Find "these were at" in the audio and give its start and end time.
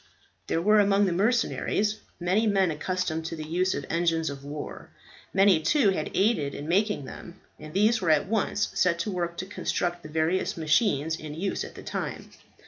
7.71-8.27